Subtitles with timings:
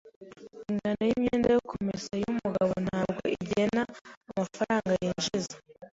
[0.71, 3.81] Ingano yimyenda yo kumesa yumugabo ntabwo igena
[4.29, 5.55] amafaranga yinjiza.